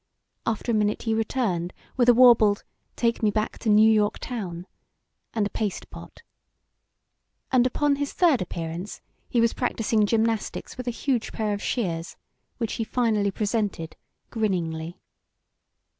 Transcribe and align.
After 0.47 0.71
a 0.71 0.73
minute 0.73 1.03
he 1.03 1.13
returned 1.13 1.73
with 1.95 2.09
a 2.09 2.13
warbled 2.15 2.63
"Take 2.95 3.21
Me 3.21 3.29
Back 3.29 3.59
to 3.59 3.69
New 3.69 3.87
York 3.87 4.17
Town" 4.17 4.65
and 5.31 5.45
a 5.45 5.49
paste 5.51 5.91
pot. 5.91 6.23
And 7.51 7.67
upon 7.67 7.97
his 7.97 8.11
third 8.11 8.41
appearance 8.41 8.99
he 9.29 9.39
was 9.39 9.53
practising 9.53 10.07
gymnastics 10.07 10.75
with 10.75 10.87
a 10.87 10.89
huge 10.89 11.31
pair 11.31 11.53
of 11.53 11.61
shears, 11.61 12.17
which 12.57 12.73
he 12.81 12.83
finally 12.83 13.29
presented, 13.29 13.95
grinningly. 14.31 14.97